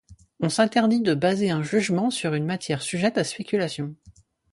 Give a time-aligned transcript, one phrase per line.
[0.39, 3.93] On s'interdit de baser un jugement sur une matière sujette à spéculation.